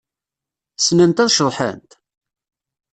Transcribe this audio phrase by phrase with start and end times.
[0.79, 1.91] Ssnent ad ceḍḥent?